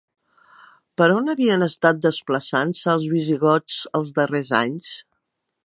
Per 1.01 1.09
on 1.15 1.29
havien 1.33 1.65
estat 1.65 1.99
desplaçant-se 2.07 2.89
els 2.95 3.07
visigots 3.13 3.79
els 4.01 4.15
darrers 4.17 4.51
anys? 4.65 4.99